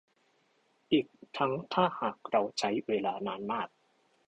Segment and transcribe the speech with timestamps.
[0.91, 1.05] อีก
[1.37, 3.67] ทั้งถ้าหากเราใช้เวลานานมาก